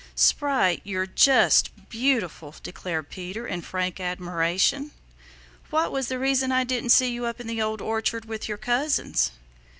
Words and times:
"Sprite, 0.15 0.81
you're 0.83 1.05
just 1.05 1.69
beautiful," 1.87 2.55
declared 2.63 3.11
Peter 3.11 3.45
in 3.45 3.61
frank 3.61 3.99
admiration. 3.99 4.89
"What 5.69 5.91
was 5.91 6.07
the 6.07 6.17
reason 6.17 6.51
I 6.51 6.63
didn't 6.63 6.89
see 6.89 7.11
you 7.11 7.27
up 7.27 7.39
in 7.39 7.45
the 7.45 7.61
Old 7.61 7.81
Orchard 7.83 8.25
with 8.25 8.47
your 8.49 8.57
cousins?" 8.57 9.29